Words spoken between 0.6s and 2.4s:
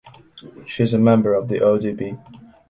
She is a member of the ÖDP.